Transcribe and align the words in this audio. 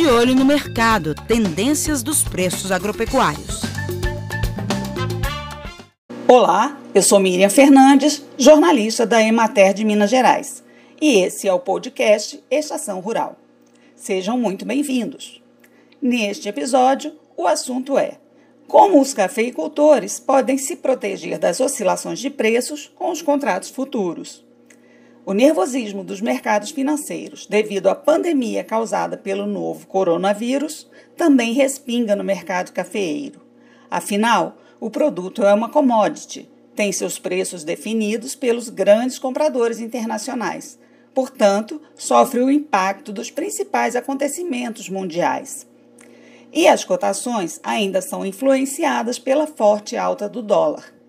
De 0.00 0.06
olho 0.06 0.34
no 0.34 0.46
mercado, 0.46 1.14
tendências 1.28 2.02
dos 2.02 2.22
preços 2.22 2.72
agropecuários. 2.72 3.60
Olá, 6.26 6.80
eu 6.94 7.02
sou 7.02 7.20
Miriam 7.20 7.50
Fernandes, 7.50 8.24
jornalista 8.38 9.04
da 9.04 9.22
Emater 9.22 9.74
de 9.74 9.84
Minas 9.84 10.08
Gerais, 10.08 10.64
e 11.02 11.18
esse 11.18 11.46
é 11.46 11.52
o 11.52 11.60
podcast 11.60 12.42
Estação 12.50 12.98
Rural. 13.00 13.36
Sejam 13.94 14.38
muito 14.38 14.64
bem-vindos. 14.64 15.42
Neste 16.00 16.48
episódio, 16.48 17.12
o 17.36 17.46
assunto 17.46 17.98
é 17.98 18.16
como 18.66 19.02
os 19.02 19.12
cafeicultores 19.12 20.18
podem 20.18 20.56
se 20.56 20.76
proteger 20.76 21.38
das 21.38 21.60
oscilações 21.60 22.20
de 22.20 22.30
preços 22.30 22.90
com 22.96 23.10
os 23.10 23.20
contratos 23.20 23.68
futuros. 23.68 24.42
O 25.24 25.34
nervosismo 25.34 26.02
dos 26.02 26.20
mercados 26.20 26.70
financeiros 26.70 27.46
devido 27.46 27.88
à 27.88 27.94
pandemia 27.94 28.64
causada 28.64 29.16
pelo 29.16 29.46
novo 29.46 29.86
coronavírus 29.86 30.88
também 31.16 31.52
respinga 31.52 32.16
no 32.16 32.24
mercado 32.24 32.72
cafeeiro. 32.72 33.40
Afinal, 33.90 34.56
o 34.80 34.88
produto 34.88 35.44
é 35.44 35.52
uma 35.52 35.68
commodity, 35.68 36.48
tem 36.74 36.90
seus 36.90 37.18
preços 37.18 37.62
definidos 37.62 38.34
pelos 38.34 38.70
grandes 38.70 39.18
compradores 39.18 39.78
internacionais. 39.78 40.78
Portanto, 41.12 41.80
sofre 41.94 42.40
o 42.40 42.50
impacto 42.50 43.12
dos 43.12 43.30
principais 43.30 43.94
acontecimentos 43.94 44.88
mundiais. 44.88 45.66
E 46.52 46.66
as 46.66 46.82
cotações 46.82 47.60
ainda 47.62 48.00
são 48.00 48.24
influenciadas 48.24 49.18
pela 49.18 49.46
forte 49.46 49.96
alta 49.96 50.28
do 50.28 50.40
dólar. 50.40 50.99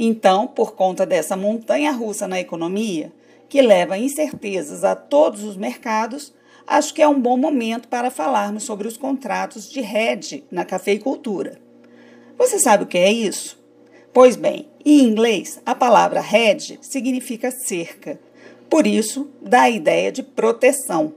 Então, 0.00 0.46
por 0.46 0.76
conta 0.76 1.04
dessa 1.04 1.36
montanha 1.36 1.90
russa 1.90 2.28
na 2.28 2.38
economia, 2.38 3.12
que 3.48 3.60
leva 3.60 3.98
incertezas 3.98 4.84
a 4.84 4.94
todos 4.94 5.42
os 5.42 5.56
mercados, 5.56 6.32
acho 6.64 6.94
que 6.94 7.02
é 7.02 7.08
um 7.08 7.20
bom 7.20 7.36
momento 7.36 7.88
para 7.88 8.08
falarmos 8.08 8.62
sobre 8.62 8.86
os 8.86 8.96
contratos 8.96 9.68
de 9.68 9.80
hedge 9.80 10.44
na 10.52 10.64
cafeicultura. 10.64 11.58
Você 12.38 12.60
sabe 12.60 12.84
o 12.84 12.86
que 12.86 12.96
é 12.96 13.10
isso? 13.10 13.58
Pois 14.12 14.36
bem, 14.36 14.68
em 14.84 15.00
inglês, 15.00 15.60
a 15.66 15.74
palavra 15.74 16.20
hedge 16.20 16.78
significa 16.80 17.50
cerca, 17.50 18.20
por 18.70 18.86
isso 18.86 19.28
dá 19.42 19.62
a 19.62 19.70
ideia 19.70 20.12
de 20.12 20.22
proteção. 20.22 21.12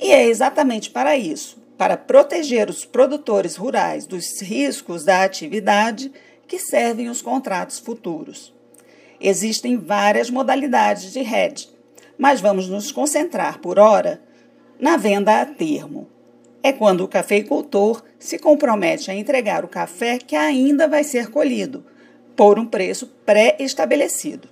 E 0.00 0.12
é 0.12 0.24
exatamente 0.24 0.88
para 0.88 1.16
isso 1.16 1.64
para 1.76 1.96
proteger 1.96 2.70
os 2.70 2.84
produtores 2.84 3.56
rurais 3.56 4.06
dos 4.06 4.40
riscos 4.40 5.04
da 5.04 5.24
atividade 5.24 6.12
que 6.46 6.58
servem 6.58 7.08
os 7.08 7.22
contratos 7.22 7.78
futuros. 7.78 8.52
Existem 9.20 9.76
várias 9.76 10.30
modalidades 10.30 11.12
de 11.12 11.20
hedge, 11.20 11.68
mas 12.18 12.40
vamos 12.40 12.68
nos 12.68 12.92
concentrar 12.92 13.58
por 13.58 13.78
hora 13.78 14.22
na 14.78 14.96
venda 14.96 15.40
a 15.40 15.46
termo. 15.46 16.08
É 16.62 16.72
quando 16.72 17.04
o 17.04 17.08
cafeicultor 17.08 18.02
se 18.18 18.38
compromete 18.38 19.10
a 19.10 19.14
entregar 19.14 19.64
o 19.64 19.68
café 19.68 20.18
que 20.18 20.34
ainda 20.34 20.88
vai 20.88 21.04
ser 21.04 21.30
colhido, 21.30 21.84
por 22.36 22.58
um 22.58 22.66
preço 22.66 23.06
pré-estabelecido. 23.24 24.48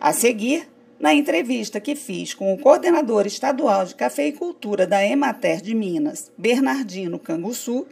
A 0.00 0.12
seguir, 0.12 0.68
na 0.98 1.14
entrevista 1.14 1.80
que 1.80 1.96
fiz 1.96 2.34
com 2.34 2.52
o 2.52 2.58
coordenador 2.58 3.26
estadual 3.26 3.84
de 3.84 3.94
cafeicultura 3.94 4.86
da 4.86 5.04
Emater 5.04 5.60
de 5.60 5.74
Minas, 5.74 6.30
Bernardino 6.36 7.18
Canguçu, 7.18 7.86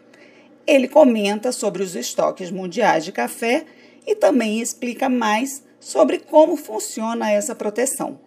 ele 0.70 0.86
comenta 0.86 1.50
sobre 1.50 1.82
os 1.82 1.96
estoques 1.96 2.50
mundiais 2.50 3.04
de 3.04 3.10
café 3.10 3.66
e 4.06 4.14
também 4.14 4.60
explica 4.60 5.08
mais 5.08 5.64
sobre 5.80 6.18
como 6.20 6.56
funciona 6.56 7.30
essa 7.30 7.54
proteção. 7.54 8.20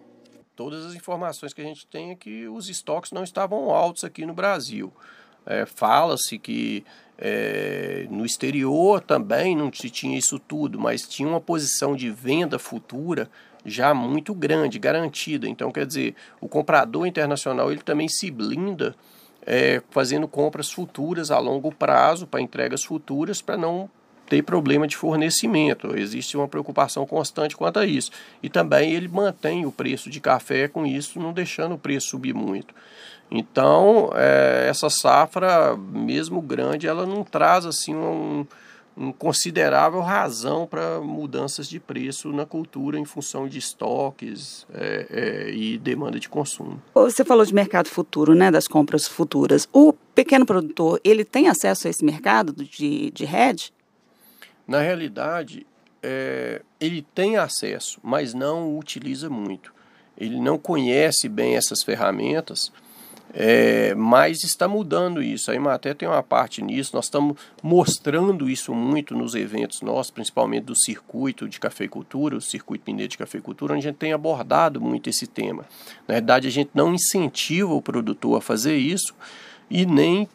Todas 0.54 0.84
as 0.84 0.94
informações 0.94 1.54
que 1.54 1.62
a 1.62 1.64
gente 1.64 1.86
tem 1.86 2.10
é 2.10 2.14
que 2.14 2.46
os 2.46 2.68
estoques 2.68 3.12
não 3.12 3.24
estavam 3.24 3.70
altos 3.70 4.04
aqui 4.04 4.26
no 4.26 4.34
Brasil. 4.34 4.92
É, 5.46 5.64
Fala-se 5.64 6.38
que 6.38 6.84
é, 7.18 8.06
no 8.10 8.26
exterior 8.26 9.00
também 9.00 9.56
não 9.56 9.72
se 9.72 9.88
tinha 9.88 10.18
isso 10.18 10.38
tudo, 10.38 10.78
mas 10.78 11.08
tinha 11.08 11.28
uma 11.28 11.40
posição 11.40 11.96
de 11.96 12.10
venda 12.10 12.58
futura 12.58 13.30
já 13.64 13.94
muito 13.94 14.34
grande, 14.34 14.78
garantida. 14.78 15.48
Então, 15.48 15.72
quer 15.72 15.86
dizer, 15.86 16.14
o 16.40 16.48
comprador 16.48 17.06
internacional 17.06 17.72
ele 17.72 17.80
também 17.80 18.08
se 18.08 18.30
blinda 18.30 18.94
é, 19.46 19.82
fazendo 19.90 20.26
compras 20.26 20.70
futuras 20.70 21.30
a 21.30 21.38
longo 21.38 21.72
prazo 21.72 22.26
para 22.26 22.40
entregas 22.40 22.84
futuras 22.84 23.42
para 23.42 23.56
não 23.56 23.88
ter 24.28 24.42
problema 24.42 24.86
de 24.86 24.96
fornecimento. 24.96 25.96
Existe 25.96 26.36
uma 26.36 26.48
preocupação 26.48 27.06
constante 27.06 27.56
quanto 27.56 27.78
a 27.78 27.86
isso. 27.86 28.10
E 28.42 28.48
também 28.48 28.92
ele 28.92 29.08
mantém 29.08 29.66
o 29.66 29.72
preço 29.72 30.08
de 30.08 30.20
café 30.20 30.66
com 30.66 30.86
isso, 30.86 31.20
não 31.20 31.32
deixando 31.32 31.74
o 31.74 31.78
preço 31.78 32.08
subir 32.08 32.34
muito. 32.34 32.74
Então, 33.30 34.10
é, 34.14 34.66
essa 34.68 34.88
safra, 34.88 35.76
mesmo 35.76 36.40
grande, 36.40 36.86
ela 36.86 37.06
não 37.06 37.24
traz 37.24 37.66
assim 37.66 37.94
um, 37.94 38.46
considerável 39.18 40.00
razão 40.00 40.66
para 40.66 41.00
mudanças 41.00 41.68
de 41.68 41.80
preço 41.80 42.32
na 42.32 42.46
cultura 42.46 42.98
em 42.98 43.04
função 43.04 43.48
de 43.48 43.58
estoques 43.58 44.66
é, 44.72 45.06
é, 45.10 45.50
e 45.50 45.78
demanda 45.78 46.18
de 46.20 46.28
consumo. 46.28 46.80
Você 46.94 47.24
falou 47.24 47.44
de 47.44 47.52
mercado 47.52 47.88
futuro, 47.88 48.34
né, 48.34 48.50
das 48.50 48.68
compras 48.68 49.08
futuras. 49.08 49.68
O 49.72 49.92
pequeno 49.92 50.46
produtor, 50.46 51.00
ele 51.02 51.24
tem 51.24 51.48
acesso 51.48 51.86
a 51.88 51.90
esse 51.90 52.04
mercado 52.04 52.52
de, 52.52 53.10
de 53.10 53.24
hedge? 53.24 53.72
Na 54.66 54.80
realidade, 54.80 55.66
é, 56.02 56.62
ele 56.80 57.04
tem 57.14 57.36
acesso, 57.36 57.98
mas 58.02 58.32
não 58.32 58.68
o 58.74 58.78
utiliza 58.78 59.28
muito. 59.28 59.74
Ele 60.16 60.38
não 60.38 60.56
conhece 60.56 61.28
bem 61.28 61.56
essas 61.56 61.82
ferramentas 61.82 62.72
é, 63.36 63.92
mas 63.96 64.44
está 64.44 64.68
mudando 64.68 65.20
isso. 65.20 65.50
A 65.50 65.54
Imaté 65.56 65.92
tem 65.92 66.08
uma 66.08 66.22
parte 66.22 66.62
nisso. 66.62 66.94
Nós 66.94 67.06
estamos 67.06 67.36
mostrando 67.60 68.48
isso 68.48 68.72
muito 68.72 69.16
nos 69.16 69.34
eventos 69.34 69.82
nossos, 69.82 70.12
principalmente 70.12 70.64
do 70.64 70.76
circuito 70.76 71.48
de 71.48 71.58
cafeicultura, 71.58 72.36
o 72.36 72.40
circuito 72.40 72.84
mineiro 72.86 73.10
de 73.10 73.18
cafeicultura, 73.18 73.74
onde 73.74 73.88
a 73.88 73.90
gente 73.90 73.98
tem 73.98 74.12
abordado 74.12 74.80
muito 74.80 75.10
esse 75.10 75.26
tema. 75.26 75.64
Na 76.06 76.14
verdade, 76.14 76.46
a 76.46 76.50
gente 76.50 76.70
não 76.72 76.94
incentiva 76.94 77.74
o 77.74 77.82
produtor 77.82 78.38
a 78.38 78.40
fazer 78.40 78.76
isso 78.76 79.12
e 79.68 79.84
nem 79.84 80.28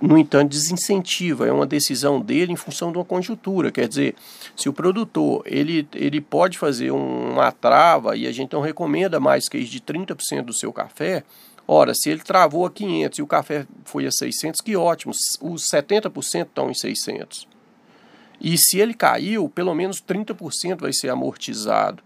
no 0.00 0.18
entanto, 0.18 0.50
desincentiva, 0.50 1.46
é 1.46 1.52
uma 1.52 1.64
decisão 1.64 2.20
dele 2.20 2.52
em 2.52 2.56
função 2.56 2.92
de 2.92 2.98
uma 2.98 3.04
conjuntura. 3.04 3.70
Quer 3.70 3.88
dizer, 3.88 4.14
se 4.54 4.68
o 4.68 4.72
produtor 4.72 5.42
ele, 5.46 5.88
ele 5.94 6.20
pode 6.20 6.58
fazer 6.58 6.90
uma 6.90 7.50
trava 7.52 8.14
e 8.14 8.26
a 8.26 8.32
gente 8.32 8.52
não 8.52 8.60
recomenda 8.60 9.18
mais 9.18 9.48
que 9.48 9.62
de 9.64 9.80
30% 9.80 10.42
do 10.42 10.52
seu 10.52 10.72
café, 10.72 11.24
Ora, 11.66 11.94
se 11.94 12.10
ele 12.10 12.20
travou 12.20 12.66
a 12.66 12.70
500 12.70 13.18
e 13.18 13.22
o 13.22 13.26
café 13.26 13.66
foi 13.84 14.06
a 14.06 14.10
600, 14.10 14.60
que 14.60 14.76
ótimo, 14.76 15.12
os 15.40 15.62
70% 15.62 16.46
estão 16.46 16.70
em 16.70 16.74
600. 16.74 17.48
E 18.40 18.58
se 18.58 18.78
ele 18.78 18.92
caiu, 18.92 19.48
pelo 19.48 19.74
menos 19.74 20.02
30% 20.02 20.80
vai 20.80 20.92
ser 20.92 21.08
amortizado. 21.08 22.02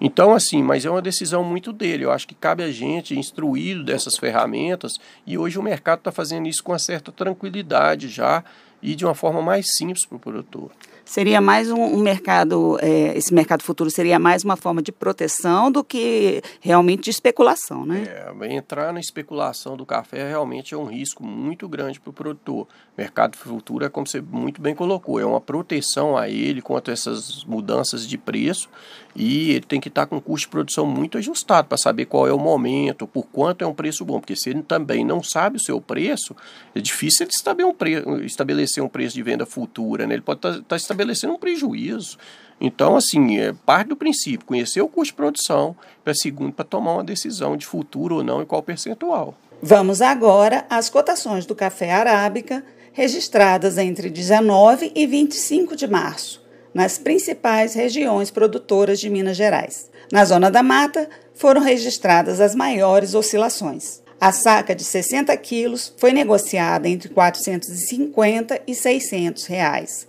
Então, 0.00 0.32
assim, 0.34 0.62
mas 0.62 0.86
é 0.86 0.90
uma 0.90 1.02
decisão 1.02 1.44
muito 1.44 1.72
dele. 1.72 2.04
Eu 2.04 2.10
acho 2.10 2.26
que 2.26 2.34
cabe 2.34 2.62
a 2.62 2.70
gente, 2.70 3.18
instruído 3.18 3.84
dessas 3.84 4.16
ferramentas, 4.16 4.94
e 5.26 5.36
hoje 5.36 5.58
o 5.58 5.62
mercado 5.62 5.98
está 5.98 6.10
fazendo 6.10 6.48
isso 6.48 6.64
com 6.64 6.72
uma 6.72 6.78
certa 6.78 7.12
tranquilidade 7.12 8.08
já 8.08 8.42
e 8.80 8.94
de 8.94 9.04
uma 9.04 9.14
forma 9.14 9.42
mais 9.42 9.66
simples 9.76 10.06
para 10.06 10.16
o 10.16 10.20
produtor 10.20 10.70
seria 11.04 11.40
mais 11.40 11.70
um, 11.70 11.80
um 11.80 11.98
mercado, 11.98 12.78
é, 12.80 13.16
esse 13.16 13.32
mercado 13.32 13.62
futuro 13.62 13.90
seria 13.90 14.18
mais 14.18 14.44
uma 14.44 14.56
forma 14.56 14.82
de 14.82 14.92
proteção 14.92 15.70
do 15.70 15.82
que 15.82 16.42
realmente 16.60 17.04
de 17.04 17.10
especulação, 17.10 17.84
né? 17.84 18.04
É, 18.06 18.52
entrar 18.54 18.92
na 18.92 19.00
especulação 19.00 19.76
do 19.76 19.86
café 19.86 20.28
realmente 20.28 20.74
é 20.74 20.76
um 20.76 20.86
risco 20.86 21.24
muito 21.24 21.68
grande 21.68 22.00
para 22.00 22.10
o 22.10 22.12
produtor. 22.12 22.66
Mercado 22.96 23.36
futuro 23.36 23.84
é 23.84 23.88
como 23.88 24.06
você 24.06 24.20
muito 24.20 24.60
bem 24.60 24.74
colocou, 24.74 25.18
é 25.18 25.24
uma 25.24 25.40
proteção 25.40 26.16
a 26.16 26.28
ele 26.28 26.60
contra 26.60 26.92
essas 26.92 27.44
mudanças 27.44 28.06
de 28.06 28.18
preço 28.18 28.68
e 29.14 29.50
ele 29.52 29.60
tem 29.60 29.80
que 29.80 29.88
estar 29.88 30.06
com 30.06 30.16
um 30.16 30.20
custo 30.20 30.46
de 30.46 30.50
produção 30.50 30.86
muito 30.86 31.18
ajustado 31.18 31.68
para 31.68 31.78
saber 31.78 32.06
qual 32.06 32.26
é 32.26 32.32
o 32.32 32.38
momento, 32.38 33.06
por 33.06 33.26
quanto 33.26 33.62
é 33.62 33.66
um 33.66 33.74
preço 33.74 34.04
bom, 34.04 34.20
porque 34.20 34.36
se 34.36 34.50
ele 34.50 34.62
também 34.62 35.04
não 35.04 35.22
sabe 35.22 35.56
o 35.56 35.60
seu 35.60 35.80
preço, 35.80 36.34
é 36.74 36.80
difícil 36.80 37.26
ele 37.26 38.24
estabelecer 38.24 38.82
um 38.82 38.88
preço 38.88 39.14
de 39.14 39.22
venda 39.22 39.44
futura, 39.44 40.06
né? 40.06 40.14
Ele 40.14 40.22
pode 40.22 40.38
estar 40.38 40.52
tá, 40.52 40.62
tá 40.62 40.76
estabelecendo 40.92 41.34
um 41.34 41.38
prejuízo. 41.38 42.18
Então, 42.60 42.96
assim, 42.96 43.38
é 43.38 43.52
parte 43.66 43.88
do 43.88 43.96
princípio, 43.96 44.46
conhecer 44.46 44.80
o 44.80 44.88
custo 44.88 45.12
de 45.12 45.16
produção, 45.16 45.74
para 46.04 46.14
segundo, 46.14 46.52
para 46.52 46.64
tomar 46.64 46.94
uma 46.94 47.04
decisão 47.04 47.56
de 47.56 47.66
futuro 47.66 48.16
ou 48.16 48.24
não 48.24 48.40
e 48.40 48.46
qual 48.46 48.62
percentual. 48.62 49.34
Vamos 49.60 50.00
agora 50.00 50.64
às 50.70 50.88
cotações 50.88 51.44
do 51.44 51.54
café 51.54 51.92
arábica, 51.92 52.64
registradas 52.92 53.78
entre 53.78 54.10
19 54.10 54.92
e 54.94 55.06
25 55.06 55.74
de 55.74 55.88
março 55.88 56.42
nas 56.74 56.98
principais 56.98 57.74
regiões 57.74 58.30
produtoras 58.30 58.98
de 58.98 59.10
Minas 59.10 59.36
Gerais. 59.36 59.90
Na 60.10 60.24
Zona 60.24 60.50
da 60.50 60.62
Mata, 60.62 61.08
foram 61.34 61.60
registradas 61.60 62.40
as 62.40 62.54
maiores 62.54 63.14
oscilações. 63.14 64.00
A 64.20 64.30
saca 64.30 64.74
de 64.74 64.84
60 64.84 65.36
quilos 65.38 65.92
foi 65.96 66.12
negociada 66.12 66.88
entre 66.88 67.08
450 67.08 68.62
e 68.66 68.74
600 68.74 69.46
reais. 69.46 70.06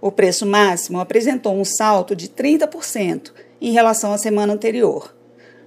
O 0.00 0.12
preço 0.12 0.44
máximo 0.44 1.00
apresentou 1.00 1.54
um 1.54 1.64
salto 1.64 2.14
de 2.14 2.28
30% 2.28 3.32
em 3.60 3.72
relação 3.72 4.12
à 4.12 4.18
semana 4.18 4.52
anterior. 4.52 5.14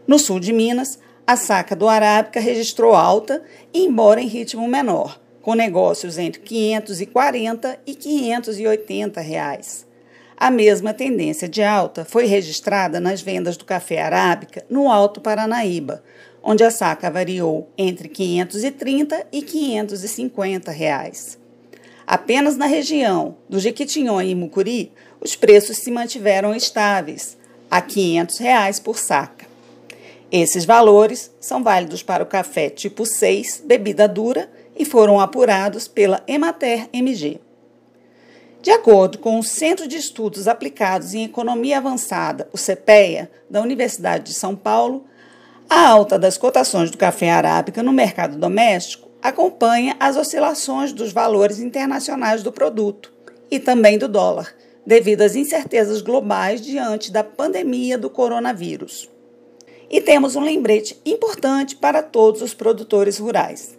No 0.07 0.19
sul 0.19 0.39
de 0.39 0.53
Minas, 0.53 0.99
a 1.25 1.35
saca 1.35 1.75
do 1.75 1.87
Arábica 1.87 2.39
registrou 2.39 2.93
alta, 2.93 3.43
embora 3.73 4.21
em 4.21 4.27
ritmo 4.27 4.67
menor, 4.67 5.19
com 5.41 5.53
negócios 5.53 6.17
entre 6.17 6.41
540 6.41 7.79
e 7.85 7.95
580 7.95 9.21
reais. 9.21 9.87
A 10.37 10.49
mesma 10.49 10.93
tendência 10.93 11.49
de 11.49 11.61
alta 11.61 12.05
foi 12.05 12.25
registrada 12.25 12.99
nas 12.99 13.21
vendas 13.21 13.57
do 13.57 13.65
café 13.65 14.01
arábica 14.01 14.65
no 14.69 14.89
Alto 14.89 15.19
Paranaíba, 15.19 16.01
onde 16.41 16.63
a 16.63 16.71
saca 16.71 17.11
variou 17.11 17.69
entre 17.77 18.07
530 18.07 19.27
e 19.31 19.41
550 19.41 20.71
reais. 20.71 21.38
Apenas 22.09 22.57
na 22.57 22.65
região 22.65 23.37
do 23.47 23.59
Jequitinhonha 23.59 24.31
e 24.31 24.33
Mucuri, 24.33 24.91
os 25.21 25.35
preços 25.35 25.77
se 25.77 25.91
mantiveram 25.91 26.55
estáveis, 26.55 27.37
a 27.69 27.79
500 27.81 28.39
reais 28.39 28.79
por 28.79 28.97
saca. 28.97 29.45
Esses 30.31 30.65
valores 30.65 31.31
são 31.39 31.63
válidos 31.63 32.01
para 32.01 32.23
o 32.23 32.25
café 32.25 32.67
tipo 32.67 33.05
6, 33.05 33.61
bebida 33.63 34.07
dura, 34.07 34.49
e 34.75 34.85
foram 34.85 35.19
apurados 35.19 35.87
pela 35.87 36.23
Emater 36.27 36.89
MG. 36.91 37.39
De 38.59 38.71
acordo 38.71 39.19
com 39.19 39.37
o 39.37 39.43
Centro 39.43 39.87
de 39.87 39.97
Estudos 39.97 40.47
Aplicados 40.47 41.13
em 41.13 41.25
Economia 41.25 41.77
Avançada, 41.77 42.49
o 42.51 42.57
CPEA, 42.57 43.29
da 43.47 43.61
Universidade 43.61 44.23
de 44.23 44.33
São 44.33 44.55
Paulo, 44.55 45.05
a 45.69 45.87
alta 45.87 46.17
das 46.17 46.39
cotações 46.39 46.89
do 46.89 46.97
café 46.97 47.29
arábica 47.29 47.83
no 47.83 47.93
mercado 47.93 48.35
doméstico 48.35 49.08
acompanha 49.21 49.95
as 49.99 50.15
oscilações 50.15 50.93
dos 50.93 51.11
valores 51.11 51.59
internacionais 51.59 52.41
do 52.41 52.51
produto 52.51 53.11
e 53.51 53.59
também 53.59 53.97
do 53.97 54.07
dólar, 54.07 54.53
devido 54.85 55.21
às 55.21 55.35
incertezas 55.35 56.01
globais 56.01 56.61
diante 56.61 57.11
da 57.11 57.23
pandemia 57.23 57.97
do 57.97 58.09
coronavírus. 58.09 59.09
E 59.89 59.99
temos 59.99 60.35
um 60.35 60.41
lembrete 60.41 60.99
importante 61.05 61.75
para 61.75 62.01
todos 62.03 62.41
os 62.41 62.53
produtores 62.53 63.17
rurais. 63.17 63.77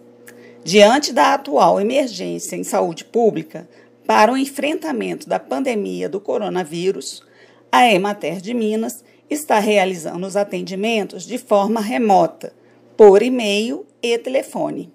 Diante 0.62 1.12
da 1.12 1.34
atual 1.34 1.80
emergência 1.80 2.56
em 2.56 2.64
saúde 2.64 3.04
pública, 3.04 3.68
para 4.06 4.32
o 4.32 4.36
enfrentamento 4.36 5.28
da 5.28 5.38
pandemia 5.38 6.08
do 6.08 6.20
coronavírus, 6.20 7.22
a 7.70 7.86
Emater 7.86 8.40
de 8.40 8.52
Minas 8.52 9.04
está 9.30 9.60
realizando 9.60 10.26
os 10.26 10.36
atendimentos 10.36 11.24
de 11.24 11.38
forma 11.38 11.80
remota, 11.80 12.52
por 12.96 13.22
e-mail 13.22 13.86
e 14.02 14.18
telefone. 14.18 14.92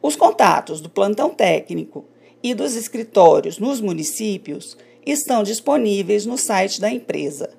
Os 0.00 0.16
contatos 0.16 0.80
do 0.80 0.88
plantão 0.88 1.28
técnico 1.30 2.06
e 2.42 2.54
dos 2.54 2.74
escritórios 2.76 3.58
nos 3.58 3.80
municípios 3.80 4.76
estão 5.04 5.42
disponíveis 5.42 6.24
no 6.24 6.38
site 6.38 6.80
da 6.80 6.88
empresa 6.90 7.50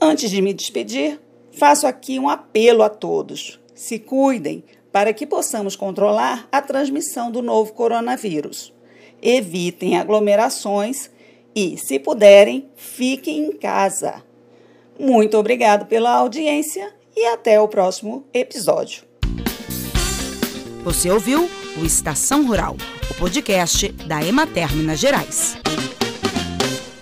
Antes 0.00 0.30
de 0.30 0.40
me 0.40 0.54
despedir, 0.54 1.20
faço 1.52 1.86
aqui 1.86 2.18
um 2.18 2.28
apelo 2.28 2.82
a 2.82 2.88
todos. 2.88 3.60
Se 3.74 3.98
cuidem 3.98 4.64
para 4.90 5.12
que 5.12 5.26
possamos 5.26 5.76
controlar 5.76 6.48
a 6.50 6.62
transmissão 6.62 7.30
do 7.30 7.42
novo 7.42 7.74
coronavírus. 7.74 8.72
Evitem 9.22 9.98
aglomerações 9.98 11.10
e, 11.54 11.76
se 11.76 11.98
puderem, 11.98 12.68
fiquem 12.76 13.46
em 13.46 13.52
casa. 13.52 14.22
Muito 14.98 15.36
obrigado 15.36 15.86
pela 15.86 16.12
audiência 16.12 16.92
e 17.16 17.26
até 17.26 17.60
o 17.60 17.68
próximo 17.68 18.24
episódio. 18.32 19.02
Você 20.84 21.10
ouviu 21.10 21.48
o 21.76 21.84
Estação 21.84 22.46
Rural, 22.46 22.76
o 23.10 23.14
podcast 23.14 23.88
da 24.06 24.22
Emater 24.22 24.74
Minas 24.74 24.98
Gerais. 24.98 25.58